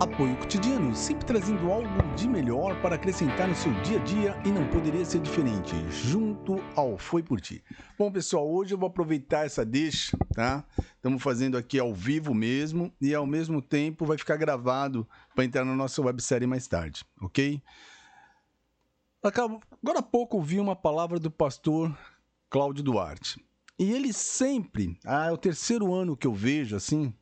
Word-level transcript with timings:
Apoio 0.00 0.34
Cotidiano, 0.38 0.96
sempre 0.96 1.26
trazendo 1.26 1.70
algo 1.70 2.16
de 2.16 2.26
melhor 2.26 2.80
para 2.80 2.94
acrescentar 2.94 3.46
no 3.46 3.54
seu 3.54 3.70
dia 3.82 4.00
a 4.00 4.02
dia 4.02 4.42
e 4.46 4.48
não 4.48 4.66
poderia 4.68 5.04
ser 5.04 5.20
diferente, 5.20 5.74
junto 5.90 6.56
ao 6.74 6.96
Foi 6.96 7.22
Por 7.22 7.38
Ti. 7.38 7.62
Bom, 7.98 8.10
pessoal, 8.10 8.50
hoje 8.50 8.72
eu 8.72 8.78
vou 8.78 8.86
aproveitar 8.86 9.44
essa 9.44 9.62
deixa, 9.62 10.16
tá? 10.34 10.64
Estamos 10.96 11.22
fazendo 11.22 11.58
aqui 11.58 11.78
ao 11.78 11.92
vivo 11.92 12.32
mesmo 12.32 12.90
e 12.98 13.14
ao 13.14 13.26
mesmo 13.26 13.60
tempo 13.60 14.06
vai 14.06 14.16
ficar 14.16 14.38
gravado 14.38 15.06
para 15.34 15.44
entrar 15.44 15.66
na 15.66 15.76
nossa 15.76 16.00
websérie 16.00 16.48
mais 16.48 16.66
tarde, 16.66 17.04
ok? 17.20 17.62
Agora 19.22 19.98
há 19.98 20.02
pouco 20.02 20.38
ouvi 20.38 20.58
uma 20.58 20.74
palavra 20.74 21.18
do 21.18 21.30
pastor 21.30 21.94
Cláudio 22.48 22.82
Duarte. 22.82 23.44
E 23.78 23.92
ele 23.92 24.14
sempre, 24.14 24.98
ah, 25.04 25.26
é 25.26 25.30
o 25.30 25.36
terceiro 25.36 25.92
ano 25.92 26.16
que 26.16 26.26
eu 26.26 26.32
vejo 26.32 26.74
assim, 26.74 27.12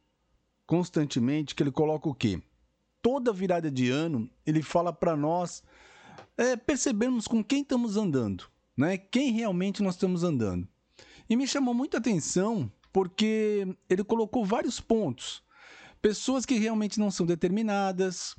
constantemente, 0.65 1.57
que 1.57 1.63
ele 1.65 1.73
coloca 1.73 2.09
o 2.09 2.15
quê? 2.15 2.41
Toda 3.01 3.33
virada 3.33 3.71
de 3.71 3.91
ano, 3.91 4.29
ele 4.45 4.63
fala 4.63 4.93
para 4.93 5.17
nós 5.17 5.63
é, 6.37 6.57
percebermos 6.57 7.27
com 7.27 7.43
quem 7.43 7.63
estamos 7.63 7.97
andando, 7.97 8.45
né? 8.77 8.97
Quem 8.97 9.33
realmente 9.33 9.83
nós 9.83 9.95
estamos 9.95 10.25
andando. 10.25 10.67
E 11.29 11.37
me 11.37 11.47
chamou 11.47 11.75
muita 11.75 11.99
atenção 11.99 12.71
porque 12.93 13.67
ele 13.89 14.03
colocou 14.03 14.45
vários 14.45 14.81
pontos. 14.81 15.43
Pessoas 16.01 16.47
que 16.47 16.59
realmente 16.59 16.99
não 16.99 17.11
são 17.11 17.27
determinadas, 17.27 18.37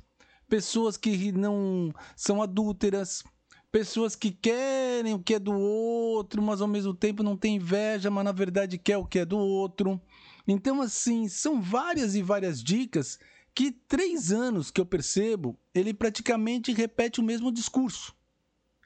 pessoas 0.48 0.96
que 0.96 1.30
não 1.30 1.94
são 2.16 2.42
adúlteras, 2.42 3.22
pessoas 3.70 4.16
que 4.16 4.30
querem 4.30 5.14
o 5.14 5.18
que 5.22 5.34
é 5.34 5.38
do 5.38 5.52
outro, 5.52 6.42
mas 6.42 6.60
ao 6.60 6.66
mesmo 6.66 6.92
tempo 6.92 7.22
não 7.22 7.36
tem 7.36 7.56
inveja, 7.56 8.10
mas 8.10 8.24
na 8.24 8.32
verdade 8.32 8.78
quer 8.78 8.96
o 8.96 9.06
que 9.06 9.20
é 9.20 9.24
do 9.24 9.38
outro. 9.38 10.00
Então, 10.46 10.82
assim, 10.82 11.28
são 11.28 11.60
várias 11.62 12.14
e 12.14 12.22
várias 12.22 12.62
dicas 12.62 13.18
que 13.54 13.72
três 13.72 14.32
anos 14.32 14.70
que 14.70 14.80
eu 14.80 14.86
percebo, 14.86 15.58
ele 15.74 15.92
praticamente 15.92 16.72
repete 16.72 17.20
o 17.20 17.24
mesmo 17.24 17.52
discurso. 17.52 18.14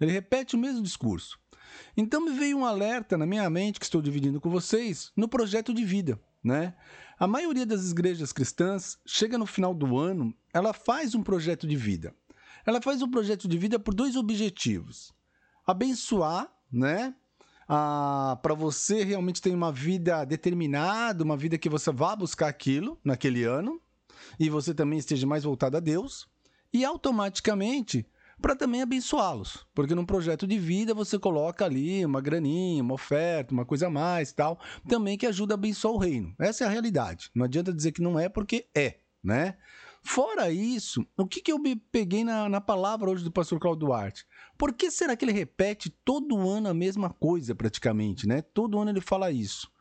Ele 0.00 0.12
repete 0.12 0.56
o 0.56 0.58
mesmo 0.58 0.82
discurso. 0.82 1.38
Então 1.96 2.20
me 2.20 2.32
veio 2.32 2.58
um 2.58 2.64
alerta 2.64 3.16
na 3.16 3.26
minha 3.26 3.48
mente 3.48 3.78
que 3.78 3.84
estou 3.84 4.02
dividindo 4.02 4.40
com 4.40 4.50
vocês 4.50 5.12
no 5.16 5.28
projeto 5.28 5.72
de 5.72 5.84
vida, 5.84 6.20
né? 6.42 6.74
A 7.18 7.26
maioria 7.26 7.64
das 7.64 7.90
igrejas 7.90 8.32
cristãs 8.32 8.98
chega 9.06 9.38
no 9.38 9.46
final 9.46 9.72
do 9.72 9.98
ano, 9.98 10.34
ela 10.52 10.72
faz 10.72 11.14
um 11.14 11.22
projeto 11.22 11.66
de 11.66 11.76
vida. 11.76 12.14
Ela 12.66 12.80
faz 12.80 13.02
um 13.02 13.10
projeto 13.10 13.46
de 13.46 13.56
vida 13.56 13.78
por 13.78 13.94
dois 13.94 14.16
objetivos: 14.16 15.12
abençoar, 15.66 16.52
né? 16.72 17.14
Ah, 17.68 18.38
para 18.42 18.54
você 18.54 19.04
realmente 19.04 19.40
ter 19.40 19.54
uma 19.54 19.72
vida 19.72 20.24
determinada, 20.24 21.24
uma 21.24 21.36
vida 21.36 21.56
que 21.56 21.68
você 21.68 21.90
vá 21.90 22.14
buscar 22.14 22.48
aquilo 22.48 22.98
naquele 23.02 23.44
ano, 23.44 23.80
e 24.38 24.48
você 24.48 24.74
também 24.74 24.98
esteja 24.98 25.26
mais 25.26 25.44
voltado 25.44 25.76
a 25.76 25.80
Deus, 25.80 26.28
e 26.72 26.84
automaticamente 26.84 28.06
para 28.40 28.56
também 28.56 28.82
abençoá-los, 28.82 29.66
porque 29.74 29.94
num 29.94 30.04
projeto 30.04 30.46
de 30.46 30.58
vida 30.58 30.92
você 30.92 31.18
coloca 31.18 31.64
ali 31.64 32.04
uma 32.04 32.20
graninha, 32.20 32.82
uma 32.82 32.94
oferta, 32.94 33.54
uma 33.54 33.64
coisa 33.64 33.86
a 33.86 33.90
mais, 33.90 34.32
tal, 34.32 34.58
também 34.88 35.16
que 35.16 35.26
ajuda 35.26 35.54
a 35.54 35.56
abençoar 35.56 35.94
o 35.94 35.98
reino. 35.98 36.34
Essa 36.38 36.64
é 36.64 36.66
a 36.66 36.70
realidade. 36.70 37.30
Não 37.34 37.44
adianta 37.44 37.72
dizer 37.72 37.92
que 37.92 38.02
não 38.02 38.18
é 38.18 38.28
porque 38.28 38.66
é, 38.74 38.98
né? 39.22 39.56
Fora 40.02 40.50
isso, 40.50 41.06
o 41.16 41.26
que, 41.26 41.40
que 41.40 41.50
eu 41.50 41.58
me 41.58 41.74
peguei 41.74 42.24
na, 42.24 42.46
na 42.46 42.60
palavra 42.60 43.08
hoje 43.08 43.24
do 43.24 43.32
pastor 43.32 43.58
Claudio 43.58 43.86
Duarte? 43.86 44.26
Por 44.58 44.74
que 44.74 44.90
será 44.90 45.16
que 45.16 45.24
ele 45.24 45.32
repete 45.32 45.88
todo 46.04 46.46
ano 46.46 46.68
a 46.68 46.74
mesma 46.74 47.08
coisa, 47.08 47.54
praticamente, 47.54 48.28
né? 48.28 48.42
Todo 48.42 48.78
ano 48.78 48.90
ele 48.90 49.00
fala 49.00 49.32
isso. 49.32 49.72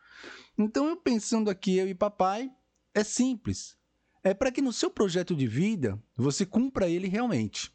Então, 0.56 0.88
eu 0.88 0.96
pensando 0.96 1.50
aqui, 1.50 1.76
eu 1.76 1.86
e 1.86 1.94
papai, 1.94 2.50
é 2.94 3.04
simples. 3.04 3.76
É 4.24 4.32
para 4.32 4.50
que 4.50 4.62
no 4.62 4.72
seu 4.72 4.90
projeto 4.90 5.36
de 5.36 5.46
vida 5.46 6.02
você 6.16 6.46
cumpra 6.46 6.88
ele 6.88 7.06
realmente. 7.06 7.70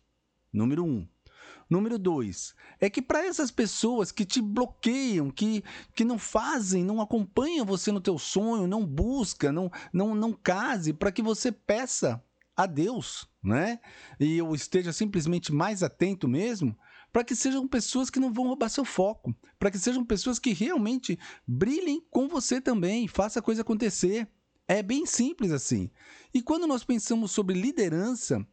Número 0.51 0.83
um. 0.83 1.07
Número 1.69 1.99
dois, 1.99 2.55
é 2.79 2.89
que 2.89 2.99
para 2.99 3.23
essas 3.23 3.51
pessoas 3.51 4.11
que 4.11 4.25
te 4.25 4.41
bloqueiam, 4.41 5.29
que, 5.29 5.63
que 5.93 6.03
não 6.03 6.17
fazem, 6.17 6.83
não 6.83 6.99
acompanham 6.99 7.63
você 7.63 7.91
no 7.91 8.01
teu 8.01 8.17
sonho, 8.17 8.65
não 8.65 8.83
busca, 8.83 9.51
não, 9.51 9.71
não, 9.93 10.15
não 10.15 10.33
case, 10.33 10.93
para 10.93 11.11
que 11.11 11.21
você 11.21 11.51
peça 11.51 12.23
a 12.57 12.65
Deus, 12.65 13.29
né? 13.43 13.79
E 14.19 14.35
eu 14.39 14.55
esteja 14.55 14.91
simplesmente 14.91 15.53
mais 15.53 15.83
atento 15.83 16.27
mesmo, 16.27 16.75
para 17.13 17.23
que 17.23 17.35
sejam 17.35 17.67
pessoas 17.67 18.09
que 18.09 18.19
não 18.19 18.33
vão 18.33 18.47
roubar 18.47 18.69
seu 18.69 18.83
foco, 18.83 19.35
para 19.59 19.69
que 19.69 19.77
sejam 19.77 20.03
pessoas 20.03 20.39
que 20.39 20.53
realmente 20.53 21.19
brilhem 21.45 22.03
com 22.09 22.27
você 22.27 22.59
também, 22.59 23.07
faça 23.07 23.39
a 23.39 23.43
coisa 23.43 23.61
acontecer. 23.61 24.27
É 24.69 24.83
bem 24.83 25.05
simples 25.05 25.51
assim. 25.51 25.89
E 26.31 26.41
quando 26.43 26.67
nós 26.67 26.83
pensamos 26.83 27.31
sobre 27.31 27.59
liderança, 27.59 28.45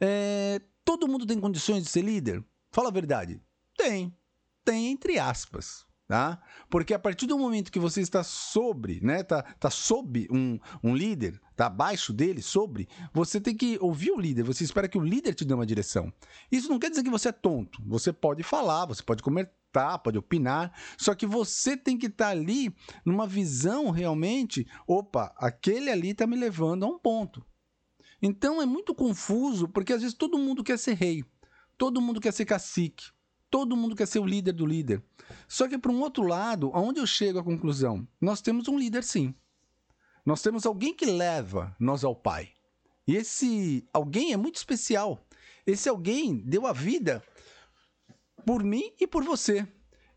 é... 0.00 0.60
todo 0.84 1.08
mundo 1.08 1.26
tem 1.26 1.40
condições 1.40 1.82
de 1.82 1.90
ser 1.90 2.02
líder? 2.02 2.44
Fala 2.70 2.90
a 2.90 2.92
verdade. 2.92 3.42
Tem. 3.76 4.16
Tem 4.64 4.86
entre 4.86 5.18
aspas 5.18 5.84
tá? 6.06 6.40
Porque 6.68 6.92
a 6.94 6.98
partir 6.98 7.26
do 7.26 7.38
momento 7.38 7.72
que 7.72 7.78
você 7.78 8.00
está 8.00 8.22
sobre, 8.22 9.00
né, 9.02 9.22
tá, 9.22 9.42
tá 9.42 9.70
sob 9.70 10.28
um, 10.30 10.58
um 10.82 10.94
líder, 10.94 11.40
tá 11.56 11.66
abaixo 11.66 12.12
dele, 12.12 12.42
sobre, 12.42 12.88
você 13.12 13.40
tem 13.40 13.56
que 13.56 13.78
ouvir 13.80 14.10
o 14.12 14.20
líder, 14.20 14.42
você 14.42 14.64
espera 14.64 14.88
que 14.88 14.98
o 14.98 15.02
líder 15.02 15.34
te 15.34 15.44
dê 15.44 15.54
uma 15.54 15.66
direção. 15.66 16.12
Isso 16.50 16.68
não 16.68 16.78
quer 16.78 16.90
dizer 16.90 17.02
que 17.02 17.10
você 17.10 17.28
é 17.28 17.32
tonto, 17.32 17.82
você 17.86 18.12
pode 18.12 18.42
falar, 18.42 18.86
você 18.86 19.02
pode 19.02 19.22
comentar, 19.74 19.98
pode 19.98 20.18
opinar, 20.18 20.72
só 20.96 21.14
que 21.14 21.26
você 21.26 21.76
tem 21.76 21.98
que 21.98 22.06
estar 22.06 22.26
tá 22.26 22.30
ali 22.30 22.74
numa 23.04 23.26
visão 23.26 23.90
realmente, 23.90 24.66
opa, 24.86 25.34
aquele 25.36 25.90
ali 25.90 26.10
está 26.10 26.26
me 26.26 26.36
levando 26.36 26.84
a 26.84 26.88
um 26.88 26.98
ponto. 26.98 27.44
Então 28.22 28.62
é 28.62 28.66
muito 28.66 28.94
confuso, 28.94 29.68
porque 29.68 29.92
às 29.92 30.00
vezes 30.00 30.16
todo 30.16 30.38
mundo 30.38 30.62
quer 30.62 30.78
ser 30.78 30.94
rei, 30.94 31.24
todo 31.76 32.00
mundo 32.00 32.20
quer 32.20 32.32
ser 32.32 32.44
cacique, 32.44 33.12
Todo 33.50 33.76
mundo 33.76 33.94
quer 33.94 34.08
ser 34.08 34.18
o 34.18 34.26
líder 34.26 34.50
do 34.50 34.66
líder. 34.66 35.00
Só 35.46 35.68
que, 35.68 35.78
por 35.78 35.92
um 35.92 36.00
outro 36.00 36.24
lado, 36.24 36.72
aonde 36.74 36.98
eu 36.98 37.06
chego 37.06 37.38
à 37.38 37.44
conclusão? 37.44 38.04
Nós 38.20 38.40
temos 38.40 38.66
um 38.66 38.76
líder, 38.76 39.04
sim. 39.04 39.32
Nós 40.26 40.42
temos 40.42 40.66
alguém 40.66 40.92
que 40.92 41.06
leva 41.06 41.72
nós 41.78 42.02
ao 42.02 42.16
Pai. 42.16 42.48
E 43.06 43.14
esse 43.14 43.86
alguém 43.92 44.32
é 44.32 44.36
muito 44.36 44.56
especial. 44.56 45.24
Esse 45.64 45.88
alguém 45.88 46.38
deu 46.38 46.66
a 46.66 46.72
vida 46.72 47.22
por 48.44 48.62
mim 48.62 48.92
e 49.00 49.06
por 49.06 49.24
você. 49.24 49.66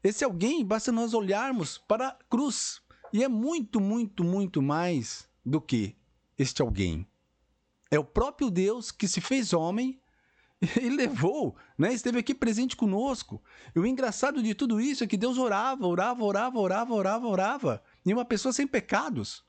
Esse 0.03 0.23
alguém 0.23 0.63
basta 0.63 0.91
nós 0.91 1.13
olharmos 1.13 1.77
para 1.77 2.09
a 2.09 2.17
cruz. 2.29 2.81
E 3.11 3.23
é 3.23 3.27
muito, 3.27 3.79
muito, 3.79 4.23
muito 4.23 4.61
mais 4.61 5.27
do 5.45 5.61
que 5.61 5.95
este 6.37 6.61
alguém. 6.61 7.07
É 7.89 7.97
o 7.97 8.03
próprio 8.03 8.49
Deus 8.49 8.91
que 8.91 9.07
se 9.07 9.21
fez 9.21 9.53
homem 9.53 9.99
e 10.81 10.89
levou, 10.89 11.55
né? 11.77 11.93
Esteve 11.93 12.19
aqui 12.19 12.33
presente 12.33 12.75
conosco. 12.75 13.41
E 13.75 13.79
o 13.79 13.85
engraçado 13.85 14.43
de 14.43 14.53
tudo 14.53 14.81
isso 14.81 15.03
é 15.03 15.07
que 15.07 15.17
Deus 15.17 15.37
orava, 15.37 15.87
orava, 15.87 16.23
orava, 16.23 16.59
orava, 16.59 16.93
orava, 16.93 17.27
orava. 17.27 17.83
E 18.05 18.13
uma 18.13 18.25
pessoa 18.25 18.51
sem 18.51 18.67
pecados. 18.67 19.43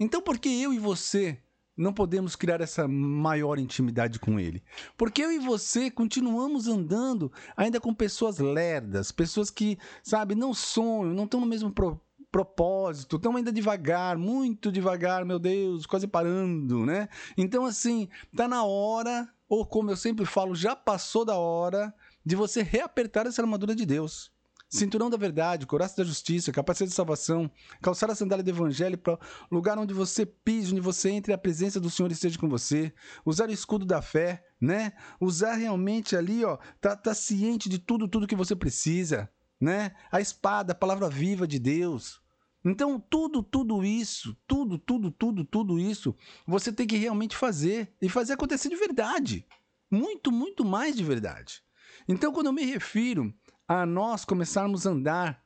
Então 0.00 0.22
por 0.22 0.38
que 0.38 0.48
eu 0.62 0.72
e 0.72 0.78
você 0.78 1.40
não 1.76 1.92
podemos 1.92 2.36
criar 2.36 2.60
essa 2.60 2.86
maior 2.86 3.58
intimidade 3.58 4.18
com 4.18 4.38
Ele? 4.38 4.62
Porque 4.96 5.22
eu 5.22 5.32
e 5.32 5.38
você 5.38 5.90
continuamos 5.90 6.68
andando 6.68 7.32
ainda 7.56 7.80
com 7.80 7.92
pessoas 7.92 8.38
lerdas, 8.38 9.10
pessoas 9.10 9.50
que, 9.50 9.78
sabe, 10.02 10.34
não 10.34 10.54
sonham, 10.54 11.14
não 11.14 11.24
estão 11.24 11.40
no 11.40 11.46
mesmo 11.46 11.70
pro 11.70 12.00
propósito, 12.30 13.14
estão 13.14 13.36
ainda 13.36 13.52
devagar, 13.52 14.18
muito 14.18 14.72
devagar, 14.72 15.24
meu 15.24 15.38
Deus, 15.38 15.86
quase 15.86 16.08
parando, 16.08 16.84
né? 16.84 17.08
Então, 17.38 17.64
assim, 17.64 18.08
tá 18.34 18.48
na 18.48 18.64
hora 18.64 19.32
ou 19.48 19.64
como 19.64 19.92
eu 19.92 19.96
sempre 19.96 20.26
falo, 20.26 20.52
já 20.52 20.74
passou 20.74 21.24
da 21.24 21.36
hora 21.36 21.94
de 22.26 22.34
você 22.34 22.60
reapertar 22.60 23.26
essa 23.28 23.40
armadura 23.40 23.72
de 23.72 23.86
Deus. 23.86 24.33
Cinturão 24.74 25.08
da 25.08 25.16
verdade, 25.16 25.66
coração 25.66 25.98
da 25.98 26.08
justiça, 26.08 26.50
capacete 26.50 26.88
de 26.88 26.96
salvação, 26.96 27.48
calçar 27.80 28.10
a 28.10 28.14
sandália 28.16 28.42
do 28.42 28.50
evangelho 28.50 28.98
para 28.98 29.16
lugar 29.48 29.78
onde 29.78 29.94
você 29.94 30.26
pise, 30.26 30.72
onde 30.72 30.80
você 30.80 31.10
entre 31.10 31.32
a 31.32 31.38
presença 31.38 31.78
do 31.78 31.88
Senhor 31.88 32.10
esteja 32.10 32.36
com 32.40 32.48
você. 32.48 32.92
Usar 33.24 33.48
o 33.48 33.52
escudo 33.52 33.86
da 33.86 34.02
fé, 34.02 34.44
né? 34.60 34.92
Usar 35.20 35.54
realmente 35.54 36.16
ali, 36.16 36.44
ó, 36.44 36.58
tá, 36.80 36.96
tá 36.96 37.14
ciente 37.14 37.68
de 37.68 37.78
tudo, 37.78 38.08
tudo 38.08 38.26
que 38.26 38.34
você 38.34 38.56
precisa, 38.56 39.30
né? 39.60 39.92
A 40.10 40.20
espada, 40.20 40.72
a 40.72 40.76
palavra 40.76 41.08
viva 41.08 41.46
de 41.46 41.60
Deus. 41.60 42.20
Então, 42.64 42.98
tudo, 42.98 43.44
tudo 43.44 43.84
isso, 43.84 44.36
tudo, 44.44 44.76
tudo, 44.76 45.12
tudo, 45.12 45.44
tudo 45.44 45.78
isso, 45.78 46.16
você 46.44 46.72
tem 46.72 46.84
que 46.84 46.96
realmente 46.96 47.36
fazer 47.36 47.94
e 48.02 48.08
fazer 48.08 48.32
acontecer 48.32 48.70
de 48.70 48.76
verdade. 48.76 49.46
Muito, 49.88 50.32
muito 50.32 50.64
mais 50.64 50.96
de 50.96 51.04
verdade. 51.04 51.62
Então, 52.08 52.32
quando 52.32 52.46
eu 52.46 52.52
me 52.52 52.64
refiro 52.64 53.32
a 53.66 53.86
nós 53.86 54.24
começarmos 54.24 54.86
a 54.86 54.90
andar 54.90 55.42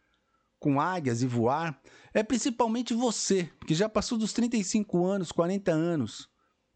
com 0.58 0.80
águias 0.80 1.22
e 1.22 1.26
voar, 1.26 1.80
é 2.12 2.22
principalmente 2.22 2.94
você, 2.94 3.50
que 3.66 3.74
já 3.74 3.88
passou 3.88 4.18
dos 4.18 4.32
35 4.32 5.04
anos, 5.04 5.30
40 5.30 5.70
anos. 5.70 6.28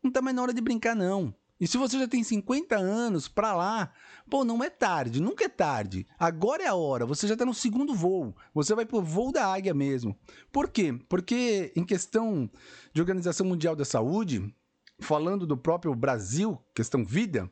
Não 0.03 0.09
está 0.09 0.23
mais 0.23 0.37
na 0.37 0.43
hora 0.43 0.55
de 0.55 0.61
brincar, 0.61 0.94
não. 0.94 1.35
E 1.61 1.67
se 1.67 1.79
você 1.79 1.97
já 1.97 2.09
tem 2.09 2.25
50 2.25 2.77
anos 2.77 3.29
para 3.29 3.55
lá, 3.55 3.93
pô, 4.29 4.44
não 4.44 4.65
é 4.65 4.69
tarde, 4.69 5.23
nunca 5.23 5.44
é 5.44 5.49
tarde. 5.49 6.06
Agora 6.19 6.65
é 6.65 6.67
a 6.67 6.75
hora, 6.75 7.06
você 7.06 7.29
já 7.29 7.35
está 7.35 7.44
no 7.44 7.55
segundo 7.55 7.94
voo. 7.94 8.35
Você 8.53 8.75
vai 8.75 8.85
pro 8.85 9.00
voo 9.00 9.31
da 9.31 9.47
águia 9.47 9.73
mesmo. 9.73 10.19
Por 10.50 10.69
quê? 10.69 10.93
Porque 11.09 11.73
em 11.77 11.85
questão 11.85 12.50
de 12.93 13.00
Organização 13.00 13.47
Mundial 13.47 13.77
da 13.77 13.85
Saúde, 13.85 14.53
falando 15.00 15.47
do 15.47 15.56
próprio 15.56 15.94
Brasil, 15.94 16.59
questão 16.75 17.05
vida, 17.05 17.49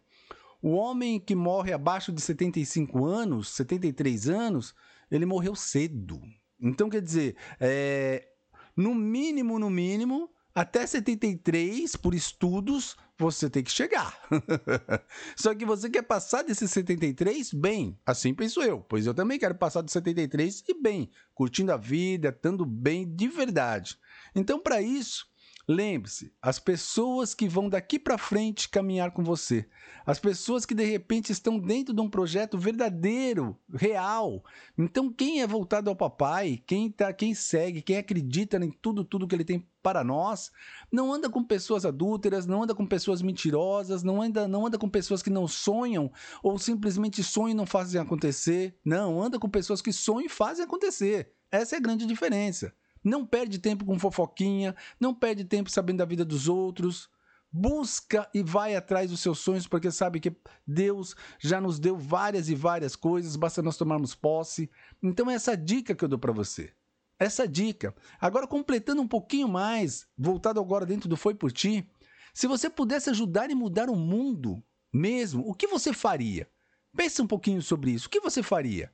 o 0.63 0.71
homem 0.71 1.19
que 1.19 1.35
morre 1.35 1.73
abaixo 1.73 2.13
de 2.13 2.21
75 2.21 3.05
anos, 3.05 3.49
73 3.51 4.29
anos, 4.29 4.75
ele 5.11 5.27
morreu 5.27 5.55
cedo. 5.55 6.21
Então, 6.61 6.91
quer 6.91 7.01
dizer, 7.01 7.37
é, 7.59 8.29
no 8.77 8.95
mínimo, 8.95 9.59
no 9.59 9.71
mínimo, 9.71 10.31
até 10.55 10.87
73, 10.87 11.97
por 11.97 12.15
estudos, 12.15 12.97
você 13.17 13.49
tem 13.49 13.63
que 13.63 13.71
chegar. 13.71 14.21
Só 15.37 15.55
que 15.55 15.65
você 15.65 15.89
quer 15.89 16.03
passar 16.03 16.43
desses 16.43 16.71
73? 16.71 17.53
Bem, 17.53 17.99
assim 18.05 18.35
penso 18.35 18.61
eu, 18.63 18.81
pois 18.81 19.07
eu 19.07 19.15
também 19.15 19.39
quero 19.39 19.55
passar 19.55 19.81
dos 19.81 19.93
73 19.93 20.65
e 20.69 20.75
bem, 20.75 21.11
curtindo 21.35 21.73
a 21.73 21.77
vida, 21.77 22.31
estando 22.31 22.67
bem 22.67 23.09
de 23.09 23.29
verdade. 23.29 23.99
Então, 24.35 24.61
para 24.61 24.83
isso, 24.83 25.30
Lembre-se, 25.73 26.33
as 26.43 26.59
pessoas 26.59 27.33
que 27.33 27.47
vão 27.47 27.69
daqui 27.69 27.97
para 27.97 28.19
frente 28.19 28.69
caminhar 28.69 29.13
com 29.13 29.23
você, 29.23 29.69
as 30.05 30.19
pessoas 30.19 30.67
que 30.67 30.75
de 30.75 30.83
repente 30.83 31.31
estão 31.31 31.61
dentro 31.61 31.95
de 31.95 32.01
um 32.01 32.11
projeto 32.11 32.59
verdadeiro, 32.59 33.57
real. 33.73 34.45
Então, 34.77 35.13
quem 35.13 35.43
é 35.43 35.47
voltado 35.47 35.89
ao 35.89 35.95
papai, 35.95 36.61
quem 36.67 36.91
tá, 36.91 37.13
quem 37.13 37.35
segue, 37.35 37.83
quem 37.83 37.99
acredita 37.99 38.57
em 38.57 38.73
tudo, 38.83 39.05
tudo 39.05 39.29
que 39.29 39.35
ele 39.37 39.45
tem 39.45 39.65
para 39.81 40.03
nós, 40.03 40.51
não 40.91 41.15
anda 41.15 41.31
com 41.31 41.45
pessoas 41.45 41.87
adúlteras, 41.87 42.47
não 42.47 42.65
anda 42.65 42.75
com 42.75 42.85
pessoas 42.85 43.23
mentirosas, 43.23 44.03
não 44.03 44.21
anda, 44.21 44.49
não 44.49 44.67
anda 44.67 44.77
com 44.77 44.89
pessoas 44.89 45.23
que 45.23 45.31
não 45.31 45.47
sonham 45.47 46.11
ou 46.43 46.59
simplesmente 46.59 47.23
sonham 47.23 47.51
e 47.51 47.55
não 47.55 47.65
fazem 47.65 48.01
acontecer. 48.01 48.77
Não, 48.85 49.23
anda 49.23 49.39
com 49.39 49.49
pessoas 49.49 49.81
que 49.81 49.93
sonham 49.93 50.27
e 50.27 50.29
fazem 50.29 50.65
acontecer. 50.65 51.33
Essa 51.49 51.77
é 51.77 51.79
a 51.79 51.81
grande 51.81 52.07
diferença. 52.07 52.75
Não 53.03 53.27
perde 53.27 53.59
tempo 53.59 53.85
com 53.85 53.99
fofoquinha, 53.99 54.75
não 54.99 55.15
perde 55.15 55.45
tempo 55.45 55.71
sabendo 55.71 55.99
da 55.99 56.05
vida 56.05 56.25
dos 56.25 56.49
outros. 56.49 57.09
Busca 57.53 58.29
e 58.33 58.43
vai 58.43 58.77
atrás 58.77 59.11
dos 59.11 59.21
seus 59.21 59.41
sonhos, 59.41 59.67
porque 59.67 59.91
sabe 59.91 60.21
que 60.21 60.33
Deus 60.65 61.17
já 61.41 61.61
nos 61.61 61.81
deu 61.81 61.97
várias 61.97 62.49
e 62.49 62.55
várias 62.55 62.95
coisas, 62.95 63.35
basta 63.35 63.61
nós 63.61 63.77
tomarmos 63.77 64.15
posse. 64.15 64.71
Então, 65.03 65.29
é 65.29 65.35
essa 65.35 65.57
dica 65.57 65.95
que 65.95 66.05
eu 66.05 66.09
dou 66.09 66.19
para 66.19 66.33
você. 66.33 66.73
Essa 67.19 67.49
dica. 67.49 67.95
Agora, 68.21 68.47
completando 68.47 69.03
um 69.03 69.09
pouquinho 69.09 69.49
mais, 69.49 70.07
voltado 70.17 70.61
agora 70.61 70.87
dentro 70.87 71.09
do 71.09 71.17
Foi 71.17 71.35
Por 71.35 71.51
Ti, 71.51 71.87
se 72.33 72.47
você 72.47 72.71
pudesse 72.71 73.11
ajudar 73.11 73.51
e 73.51 73.55
mudar 73.55 73.91
o 73.91 73.97
mundo 73.97 74.63
mesmo, 74.93 75.43
o 75.47 75.55
que 75.55 75.67
você 75.67 75.93
faria? 75.93 76.49
Pense 76.97 77.21
um 77.21 77.27
pouquinho 77.27 77.61
sobre 77.61 77.91
isso. 77.91 78.07
O 78.07 78.11
que 78.11 78.21
você 78.21 78.43
faria? 78.43 78.93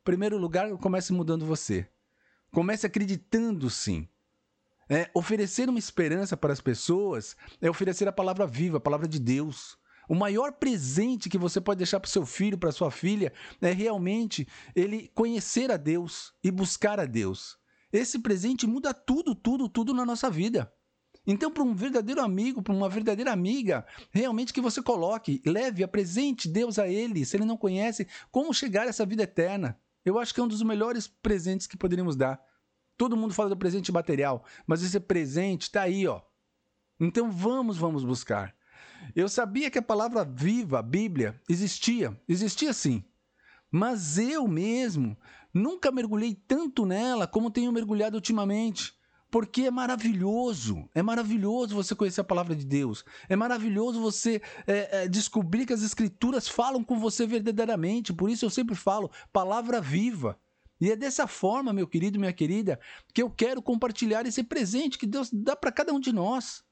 Em 0.00 0.04
primeiro 0.04 0.38
lugar, 0.38 0.70
comece 0.78 1.12
mudando 1.12 1.46
você. 1.46 1.88
Comece 2.52 2.86
acreditando 2.86 3.68
sim. 3.68 4.08
É, 4.88 5.10
oferecer 5.12 5.68
uma 5.68 5.78
esperança 5.78 6.36
para 6.36 6.52
as 6.52 6.60
pessoas 6.60 7.36
é 7.60 7.68
oferecer 7.68 8.08
a 8.08 8.12
palavra 8.12 8.46
viva, 8.46 8.78
a 8.78 8.80
palavra 8.80 9.06
de 9.06 9.18
Deus. 9.18 9.76
O 10.08 10.14
maior 10.14 10.52
presente 10.52 11.28
que 11.28 11.36
você 11.36 11.60
pode 11.60 11.78
deixar 11.78 12.00
para 12.00 12.08
seu 12.08 12.24
filho, 12.24 12.56
para 12.56 12.72
sua 12.72 12.90
filha, 12.90 13.30
é 13.60 13.70
realmente 13.72 14.48
ele 14.74 15.10
conhecer 15.14 15.70
a 15.70 15.76
Deus 15.76 16.32
e 16.42 16.50
buscar 16.50 16.98
a 16.98 17.04
Deus. 17.04 17.58
Esse 17.92 18.18
presente 18.18 18.66
muda 18.66 18.94
tudo, 18.94 19.34
tudo, 19.34 19.68
tudo 19.68 19.92
na 19.92 20.06
nossa 20.06 20.30
vida. 20.30 20.72
Então, 21.26 21.50
para 21.50 21.62
um 21.62 21.74
verdadeiro 21.74 22.22
amigo, 22.22 22.62
para 22.62 22.72
uma 22.72 22.88
verdadeira 22.88 23.30
amiga, 23.30 23.86
realmente 24.10 24.50
que 24.50 24.62
você 24.62 24.80
coloque, 24.80 25.42
leve, 25.44 25.84
apresente 25.84 26.48
Deus 26.48 26.78
a 26.78 26.88
ele, 26.88 27.26
se 27.26 27.36
ele 27.36 27.44
não 27.44 27.58
conhece, 27.58 28.08
como 28.30 28.54
chegar 28.54 28.86
a 28.86 28.88
essa 28.88 29.04
vida 29.04 29.24
eterna. 29.24 29.78
Eu 30.08 30.18
acho 30.18 30.32
que 30.32 30.40
é 30.40 30.42
um 30.42 30.48
dos 30.48 30.62
melhores 30.62 31.06
presentes 31.06 31.66
que 31.66 31.76
poderíamos 31.76 32.16
dar. 32.16 32.40
Todo 32.96 33.16
mundo 33.16 33.34
fala 33.34 33.50
do 33.50 33.56
presente 33.56 33.92
material, 33.92 34.44
mas 34.66 34.82
esse 34.82 34.98
presente 34.98 35.62
está 35.62 35.82
aí, 35.82 36.06
ó. 36.06 36.22
Então 36.98 37.30
vamos, 37.30 37.76
vamos 37.76 38.02
buscar. 38.02 38.56
Eu 39.14 39.28
sabia 39.28 39.70
que 39.70 39.78
a 39.78 39.82
palavra 39.82 40.24
viva, 40.24 40.78
a 40.78 40.82
Bíblia, 40.82 41.40
existia, 41.48 42.18
existia 42.26 42.72
sim. 42.72 43.04
Mas 43.70 44.18
eu 44.18 44.48
mesmo 44.48 45.16
nunca 45.52 45.92
mergulhei 45.92 46.34
tanto 46.34 46.86
nela 46.86 47.26
como 47.26 47.50
tenho 47.50 47.70
mergulhado 47.70 48.16
ultimamente. 48.16 48.97
Porque 49.30 49.62
é 49.62 49.70
maravilhoso, 49.70 50.88
é 50.94 51.02
maravilhoso 51.02 51.74
você 51.74 51.94
conhecer 51.94 52.22
a 52.22 52.24
palavra 52.24 52.56
de 52.56 52.64
Deus, 52.64 53.04
é 53.28 53.36
maravilhoso 53.36 54.00
você 54.00 54.40
é, 54.66 55.04
é, 55.04 55.08
descobrir 55.08 55.66
que 55.66 55.72
as 55.72 55.82
Escrituras 55.82 56.48
falam 56.48 56.82
com 56.82 56.98
você 56.98 57.26
verdadeiramente. 57.26 58.12
Por 58.12 58.30
isso 58.30 58.44
eu 58.46 58.50
sempre 58.50 58.74
falo, 58.74 59.10
palavra 59.32 59.80
viva. 59.80 60.38
E 60.80 60.90
é 60.90 60.96
dessa 60.96 61.26
forma, 61.26 61.72
meu 61.72 61.86
querido, 61.86 62.18
minha 62.18 62.32
querida, 62.32 62.78
que 63.12 63.20
eu 63.20 63.28
quero 63.28 63.60
compartilhar 63.60 64.24
esse 64.26 64.44
presente 64.44 64.96
que 64.96 65.06
Deus 65.06 65.28
dá 65.32 65.56
para 65.56 65.72
cada 65.72 65.92
um 65.92 66.00
de 66.00 66.12
nós. 66.12 66.64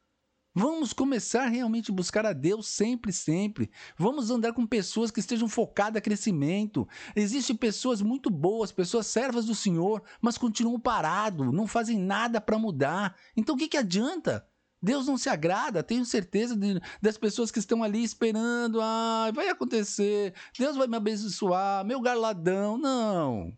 Vamos 0.58 0.94
começar 0.94 1.48
realmente 1.48 1.90
a 1.90 1.94
buscar 1.94 2.24
a 2.24 2.32
Deus 2.32 2.66
sempre, 2.66 3.12
sempre. 3.12 3.70
Vamos 3.98 4.30
andar 4.30 4.54
com 4.54 4.66
pessoas 4.66 5.10
que 5.10 5.20
estejam 5.20 5.50
focadas 5.50 5.98
a 5.98 6.00
crescimento. 6.00 6.88
Existem 7.14 7.54
pessoas 7.54 8.00
muito 8.00 8.30
boas, 8.30 8.72
pessoas 8.72 9.06
servas 9.06 9.44
do 9.44 9.54
Senhor, 9.54 10.02
mas 10.18 10.38
continuam 10.38 10.80
parados, 10.80 11.52
não 11.52 11.66
fazem 11.66 11.98
nada 11.98 12.40
para 12.40 12.58
mudar. 12.58 13.14
Então 13.36 13.54
o 13.54 13.58
que, 13.58 13.68
que 13.68 13.76
adianta? 13.76 14.48
Deus 14.80 15.06
não 15.06 15.18
se 15.18 15.28
agrada, 15.28 15.82
tenho 15.82 16.06
certeza 16.06 16.56
de, 16.56 16.80
das 17.02 17.18
pessoas 17.18 17.50
que 17.50 17.58
estão 17.58 17.82
ali 17.82 18.02
esperando. 18.02 18.80
Ah, 18.80 19.30
vai 19.34 19.50
acontecer, 19.50 20.32
Deus 20.58 20.74
vai 20.74 20.86
me 20.86 20.96
abençoar, 20.96 21.84
meu 21.84 22.00
garladão. 22.00 22.78
Não. 22.78 23.52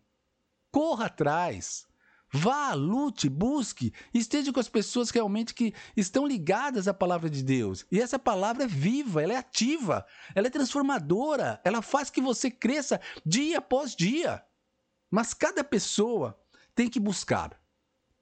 Corra 0.69 1.05
atrás. 1.05 1.88
Vá, 2.31 2.73
lute, 2.73 3.27
busque, 3.27 3.91
esteja 4.13 4.53
com 4.53 4.59
as 4.59 4.69
pessoas 4.69 5.09
realmente 5.09 5.53
que 5.53 5.73
estão 5.97 6.27
ligadas 6.27 6.87
à 6.87 6.93
palavra 6.93 7.29
de 7.29 7.43
Deus. 7.43 7.85
E 7.91 7.99
essa 7.99 8.19
palavra 8.19 8.65
é 8.65 8.67
viva, 8.67 9.23
ela 9.23 9.33
é 9.33 9.37
ativa, 9.37 10.05
ela 10.35 10.47
é 10.47 10.49
transformadora, 10.49 11.59
ela 11.63 11.81
faz 11.81 12.09
que 12.09 12.21
você 12.21 12.51
cresça 12.51 13.01
dia 13.25 13.57
após 13.57 13.95
dia. 13.95 14.43
Mas 15.09 15.33
cada 15.33 15.63
pessoa 15.63 16.39
tem 16.75 16.87
que 16.87 16.99
buscar. 16.99 17.59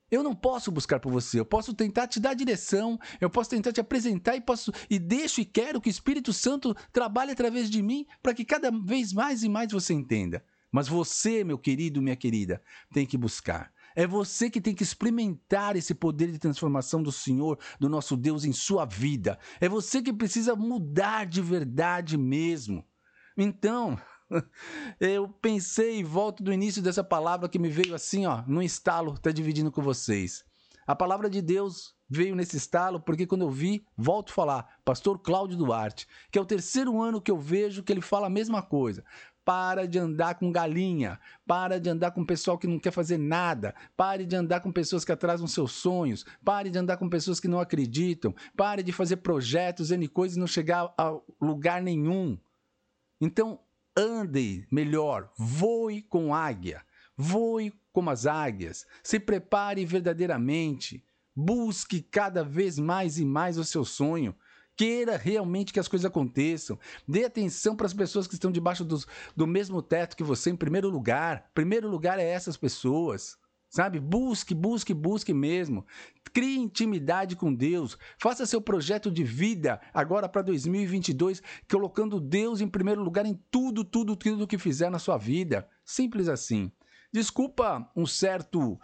Eu 0.09 0.23
não 0.23 0.33
posso 0.33 0.71
buscar 0.71 1.01
por 1.01 1.11
você, 1.11 1.37
eu 1.37 1.45
posso 1.45 1.73
tentar 1.73 2.07
te 2.07 2.17
dar 2.17 2.33
direção, 2.33 2.97
eu 3.19 3.29
posso 3.29 3.49
tentar 3.49 3.73
te 3.73 3.81
apresentar 3.81 4.37
e 4.37 4.41
posso 4.41 4.71
e 4.89 4.97
deixo 4.97 5.41
e 5.41 5.45
quero 5.45 5.81
que 5.81 5.89
o 5.89 5.91
Espírito 5.91 6.31
Santo 6.31 6.73
trabalhe 6.93 7.33
através 7.33 7.69
de 7.69 7.83
mim 7.83 8.05
para 8.23 8.33
que 8.33 8.45
cada 8.45 8.71
vez 8.71 9.11
mais 9.11 9.43
e 9.43 9.49
mais 9.49 9.69
você 9.69 9.93
entenda. 9.93 10.45
Mas 10.71 10.87
você, 10.87 11.43
meu 11.43 11.57
querido, 11.57 12.01
minha 12.01 12.15
querida, 12.15 12.61
tem 12.93 13.05
que 13.05 13.17
buscar. 13.17 13.73
É 13.97 14.05
você 14.05 14.47
que 14.47 14.61
tem 14.61 14.75
que 14.75 14.83
experimentar 14.83 15.75
esse 15.75 15.95
poder 15.95 16.31
de 16.31 16.37
transformação 16.37 17.01
do 17.01 17.11
Senhor, 17.11 17.57
do 17.79 17.89
nosso 17.89 18.15
Deus 18.15 18.45
em 18.45 18.53
sua 18.53 18.85
vida. 18.85 19.39
É 19.59 19.67
você 19.67 20.03
que 20.03 20.13
precisa 20.13 20.55
mudar 20.55 21.25
de 21.25 21.41
verdade 21.41 22.15
mesmo. 22.15 22.85
Então, 23.35 23.99
eu 25.01 25.27
pensei 25.27 25.97
e 25.97 26.03
volto 26.03 26.43
do 26.43 26.53
início 26.53 26.79
dessa 26.79 27.03
palavra 27.03 27.49
que 27.49 27.57
me 27.57 27.69
veio 27.69 27.95
assim, 27.95 28.27
ó, 28.27 28.43
no 28.45 28.61
estalo, 28.61 29.15
está 29.15 29.31
dividindo 29.31 29.71
com 29.71 29.81
vocês. 29.81 30.45
A 30.85 30.95
palavra 30.95 31.27
de 31.27 31.41
Deus 31.41 31.95
veio 32.07 32.35
nesse 32.35 32.55
estalo 32.55 32.99
porque 32.99 33.25
quando 33.25 33.41
eu 33.41 33.49
vi, 33.49 33.83
volto 33.97 34.29
a 34.29 34.35
falar, 34.35 34.79
pastor 34.85 35.17
Cláudio 35.17 35.57
Duarte, 35.57 36.07
que 36.31 36.37
é 36.37 36.41
o 36.41 36.45
terceiro 36.45 37.01
ano 37.01 37.19
que 37.19 37.31
eu 37.31 37.37
vejo 37.39 37.81
que 37.81 37.91
ele 37.91 38.01
fala 38.01 38.27
a 38.27 38.29
mesma 38.29 38.61
coisa. 38.61 39.03
Para 39.47 39.87
de 39.87 39.97
andar 39.97 40.35
com 40.35 40.51
galinha. 40.51 41.17
Para 41.45 41.79
de 41.79 41.89
andar 41.89 42.11
com 42.11 42.25
pessoal 42.25 42.57
que 42.57 42.67
não 42.67 42.77
quer 42.77 42.91
fazer 42.91 43.17
nada. 43.17 43.73
Pare 43.95 44.25
de 44.25 44.35
andar 44.35 44.59
com 44.59 44.73
pessoas 44.73 45.05
que 45.05 45.11
atrasam 45.13 45.47
seus 45.47 45.71
sonhos. 45.71 46.25
Pare 46.43 46.69
de 46.69 46.77
andar 46.77 46.97
com 46.97 47.07
pessoas 47.07 47.39
que 47.39 47.47
não 47.47 47.61
acreditam. 47.61 48.35
Pare 48.57 48.83
de 48.83 48.91
fazer 48.91 49.15
projetos, 49.15 49.89
N 49.89 50.05
coisas 50.09 50.35
e 50.35 50.39
não 50.41 50.47
chegar 50.47 50.93
a 50.97 51.17
lugar 51.39 51.81
nenhum. 51.81 52.37
Então, 53.21 53.61
ande 53.95 54.67
melhor. 54.69 55.31
Voe 55.37 56.01
com 56.01 56.35
águia. 56.35 56.83
Voe 57.15 57.71
como 57.93 58.09
as 58.09 58.25
águias. 58.25 58.85
Se 59.01 59.17
prepare 59.17 59.85
verdadeiramente. 59.85 61.01
Busque 61.33 62.01
cada 62.01 62.43
vez 62.43 62.77
mais 62.77 63.17
e 63.17 63.23
mais 63.23 63.57
o 63.57 63.63
seu 63.63 63.85
sonho. 63.85 64.35
Queira 64.77 65.17
realmente 65.17 65.73
que 65.73 65.79
as 65.79 65.87
coisas 65.87 66.05
aconteçam. 66.05 66.77
Dê 67.07 67.25
atenção 67.25 67.75
para 67.75 67.87
as 67.87 67.93
pessoas 67.93 68.27
que 68.27 68.35
estão 68.35 68.51
debaixo 68.51 68.85
dos, 68.85 69.07
do 69.35 69.47
mesmo 69.47 69.81
teto 69.81 70.15
que 70.15 70.23
você, 70.23 70.51
em 70.51 70.55
primeiro 70.55 70.87
lugar. 70.87 71.49
Primeiro 71.55 71.89
lugar 71.89 72.19
é 72.19 72.29
essas 72.29 72.55
pessoas. 72.55 73.35
Sabe? 73.69 73.99
Busque, 73.99 74.53
busque, 74.53 74.93
busque 74.93 75.33
mesmo. 75.33 75.85
Crie 76.31 76.59
intimidade 76.59 77.35
com 77.35 77.53
Deus. 77.53 77.97
Faça 78.19 78.45
seu 78.45 78.61
projeto 78.61 79.11
de 79.11 79.23
vida 79.23 79.81
agora 79.91 80.29
para 80.29 80.43
2022, 80.43 81.41
colocando 81.69 82.19
Deus 82.19 82.61
em 82.61 82.67
primeiro 82.67 83.01
lugar 83.01 83.25
em 83.25 83.33
tudo, 83.49 83.83
tudo, 83.83 84.15
tudo 84.15 84.47
que 84.47 84.59
fizer 84.59 84.91
na 84.91 84.99
sua 84.99 85.17
vida. 85.17 85.67
Simples 85.83 86.29
assim. 86.29 86.71
Desculpa 87.11 87.91
um 87.95 88.05
certo 88.05 88.79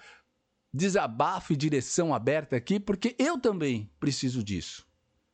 desabafo 0.73 1.53
e 1.53 1.55
direção 1.55 2.13
aberta 2.13 2.55
aqui, 2.55 2.79
porque 2.79 3.15
eu 3.19 3.39
também 3.39 3.91
preciso 3.99 4.43
disso. 4.43 4.91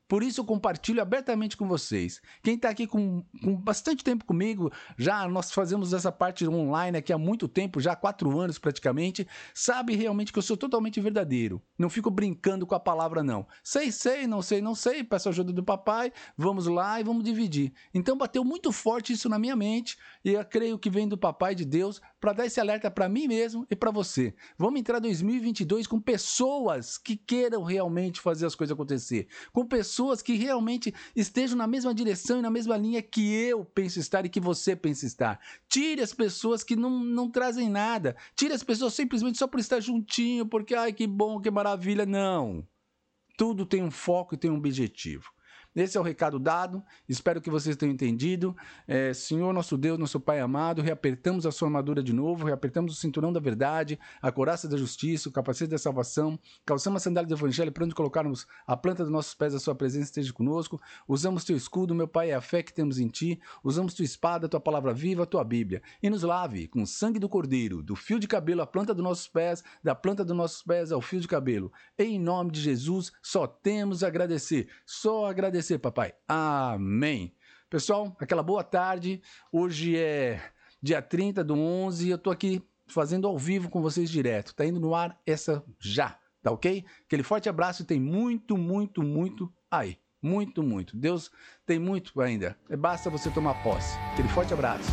Por 0.09 0.23
isso 0.23 0.41
eu 0.41 0.45
compartilho 0.45 1.03
abertamente 1.03 1.55
com 1.55 1.67
vocês. 1.67 2.19
Quem 2.41 2.55
está 2.55 2.67
aqui 2.69 2.87
com, 2.87 3.23
com, 3.43 3.55
bastante 3.55 4.03
tempo 4.03 4.25
comigo, 4.25 4.71
já 4.97 5.27
nós 5.27 5.51
fazemos 5.51 5.93
essa 5.93 6.11
parte 6.11 6.47
online 6.47 6.97
aqui 6.97 7.13
há 7.13 7.17
muito 7.17 7.47
tempo, 7.47 7.79
já 7.79 7.91
há 7.91 7.95
quatro 7.95 8.39
anos 8.39 8.57
praticamente, 8.57 9.27
sabe 9.53 9.95
realmente 9.95 10.33
que 10.33 10.39
eu 10.39 10.43
sou 10.43 10.57
totalmente 10.57 10.99
verdadeiro. 10.99 11.61
Não 11.77 11.91
fico 11.91 12.09
brincando 12.09 12.65
com 12.65 12.73
a 12.73 12.79
palavra, 12.79 13.21
não. 13.21 13.45
Sei, 13.63 13.91
sei, 13.91 14.25
não 14.25 14.41
sei, 14.41 14.61
não 14.61 14.73
sei, 14.73 15.03
peço 15.03 15.29
ajuda 15.29 15.53
do 15.53 15.63
papai, 15.63 16.11
vamos 16.35 16.65
lá 16.65 16.99
e 16.99 17.03
vamos 17.03 17.23
dividir. 17.23 17.71
Então 17.93 18.17
bateu 18.17 18.43
muito 18.43 18.71
forte 18.71 19.13
isso 19.13 19.29
na 19.29 19.37
minha 19.37 19.55
mente 19.55 19.95
e 20.25 20.33
eu 20.33 20.43
creio 20.43 20.79
que 20.79 20.89
vem 20.89 21.07
do 21.07 21.19
papai 21.19 21.53
de 21.53 21.65
Deus 21.65 22.01
para 22.19 22.33
dar 22.33 22.47
esse 22.47 22.59
alerta 22.59 22.89
para 22.89 23.07
mim 23.07 23.27
mesmo 23.27 23.63
e 23.69 23.75
para 23.75 23.91
você. 23.91 24.33
Vamos 24.57 24.79
entrar 24.79 24.97
2022 24.97 25.85
com 25.85 26.01
pessoas 26.01 26.97
que 26.97 27.15
queiram 27.15 27.61
realmente 27.61 28.19
fazer 28.19 28.47
as 28.47 28.55
coisas 28.55 28.73
acontecer, 28.73 29.27
com 29.53 29.67
pessoas 29.67 29.98
que 30.21 30.33
realmente 30.33 30.93
estejam 31.15 31.57
na 31.57 31.67
mesma 31.67 31.93
direção 31.93 32.39
e 32.39 32.41
na 32.41 32.49
mesma 32.49 32.77
linha 32.77 33.01
que 33.01 33.33
eu 33.33 33.65
penso 33.65 33.99
estar 33.99 34.25
e 34.25 34.29
que 34.29 34.39
você 34.39 34.75
pensa 34.75 35.05
estar. 35.05 35.39
Tire 35.67 36.01
as 36.01 36.13
pessoas 36.13 36.63
que 36.63 36.75
não, 36.75 37.03
não 37.03 37.29
trazem 37.29 37.69
nada. 37.69 38.15
Tire 38.35 38.53
as 38.53 38.63
pessoas 38.63 38.93
simplesmente 38.93 39.37
só 39.37 39.47
por 39.47 39.59
estar 39.59 39.79
juntinho, 39.79 40.45
porque 40.45 40.73
ai 40.73 40.93
que 40.93 41.05
bom, 41.05 41.39
que 41.39 41.51
maravilha. 41.51 42.05
Não. 42.05 42.65
Tudo 43.37 43.65
tem 43.65 43.83
um 43.83 43.91
foco 43.91 44.35
e 44.35 44.37
tem 44.37 44.49
um 44.49 44.57
objetivo. 44.57 45.31
Esse 45.79 45.97
é 45.97 45.99
o 45.99 46.03
recado 46.03 46.37
dado. 46.37 46.83
Espero 47.07 47.39
que 47.39 47.49
vocês 47.49 47.77
tenham 47.77 47.93
entendido. 47.93 48.53
É, 48.85 49.13
Senhor, 49.13 49.53
nosso 49.53 49.77
Deus, 49.77 49.97
nosso 49.97 50.19
Pai 50.19 50.41
amado, 50.41 50.81
reapertamos 50.81 51.45
a 51.45 51.51
sua 51.51 51.69
armadura 51.69 52.03
de 52.03 52.11
novo, 52.11 52.45
reapertamos 52.45 52.91
o 52.91 52.95
cinturão 52.95 53.31
da 53.31 53.39
verdade, 53.39 53.97
a 54.21 54.29
coraça 54.29 54.67
da 54.67 54.75
justiça, 54.75 55.29
o 55.29 55.31
capacete 55.31 55.71
da 55.71 55.77
salvação, 55.77 56.37
calçamos 56.65 57.01
a 57.01 57.03
sandália 57.03 57.29
do 57.29 57.33
evangelho 57.33 57.71
para 57.71 57.85
onde 57.85 57.95
colocarmos 57.95 58.45
a 58.67 58.75
planta 58.75 59.03
dos 59.03 59.11
nossos 59.11 59.33
pés, 59.33 59.55
a 59.55 59.59
sua 59.59 59.73
presença 59.73 60.05
esteja 60.05 60.33
conosco. 60.33 60.81
Usamos 61.07 61.45
teu 61.45 61.55
escudo, 61.55 61.95
meu 61.95 62.07
Pai, 62.07 62.31
é 62.31 62.35
a 62.35 62.41
fé 62.41 62.61
que 62.61 62.73
temos 62.73 62.99
em 62.99 63.07
ti. 63.07 63.39
Usamos 63.63 63.93
tua 63.93 64.03
espada, 64.03 64.49
tua 64.49 64.59
palavra 64.59 64.93
viva, 64.93 65.25
tua 65.25 65.45
Bíblia. 65.45 65.81
E 66.03 66.09
nos 66.09 66.23
lave 66.23 66.67
com 66.67 66.81
o 66.81 66.87
sangue 66.87 67.19
do 67.19 67.29
cordeiro, 67.29 67.81
do 67.81 67.95
fio 67.95 68.19
de 68.19 68.27
cabelo 68.27 68.61
à 68.61 68.67
planta 68.67 68.93
dos 68.93 69.03
nossos 69.03 69.29
pés, 69.29 69.63
da 69.81 69.95
planta 69.95 70.25
dos 70.25 70.35
nossos 70.35 70.61
pés 70.61 70.91
ao 70.91 71.01
fio 71.01 71.21
de 71.21 71.27
cabelo. 71.27 71.71
Em 71.97 72.19
nome 72.19 72.51
de 72.51 72.59
Jesus, 72.59 73.13
só 73.21 73.47
temos 73.47 74.03
a 74.03 74.07
agradecer. 74.07 74.67
Só 74.85 75.27
agradecer 75.27 75.68
agradecer, 75.69 75.77
papai. 75.77 76.13
Amém. 76.27 77.33
Pessoal, 77.69 78.15
aquela 78.19 78.41
boa 78.41 78.63
tarde. 78.63 79.21
Hoje 79.51 79.95
é 79.95 80.41
dia 80.81 81.01
30 81.01 81.43
do 81.43 81.55
11 81.55 82.07
e 82.07 82.09
eu 82.09 82.17
tô 82.17 82.31
aqui 82.31 82.63
fazendo 82.87 83.27
ao 83.27 83.37
vivo 83.37 83.69
com 83.69 83.81
vocês 83.81 84.09
direto. 84.09 84.55
Tá 84.55 84.65
indo 84.65 84.79
no 84.79 84.95
ar 84.95 85.19
essa 85.25 85.63
já, 85.79 86.17
tá 86.41 86.51
ok? 86.51 86.83
Aquele 87.05 87.23
forte 87.23 87.47
abraço 87.47 87.83
e 87.83 87.85
tem 87.85 87.99
muito, 87.99 88.57
muito, 88.57 89.03
muito 89.03 89.53
aí. 89.69 89.97
Muito, 90.21 90.61
muito. 90.61 90.97
Deus 90.97 91.31
tem 91.65 91.79
muito 91.79 92.19
ainda. 92.19 92.57
Basta 92.77 93.09
você 93.09 93.29
tomar 93.29 93.61
posse. 93.63 93.97
Aquele 94.13 94.27
forte 94.29 94.53
abraço. 94.53 94.89